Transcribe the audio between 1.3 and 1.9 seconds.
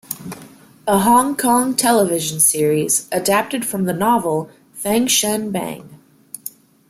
Kong